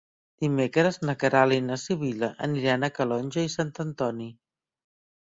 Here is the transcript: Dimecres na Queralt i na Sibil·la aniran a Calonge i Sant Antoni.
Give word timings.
Dimecres 0.43 0.95
na 1.09 1.13
Queralt 1.23 1.57
i 1.57 1.59
na 1.65 1.77
Sibil·la 1.81 2.29
aniran 2.47 2.87
a 2.87 2.89
Calonge 3.01 3.45
i 3.49 3.53
Sant 3.57 3.71
Antoni. 3.85 4.31